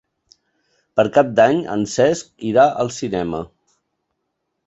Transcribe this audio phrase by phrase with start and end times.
[0.99, 3.43] Per Cap d'Any en Cesc irà al cinema.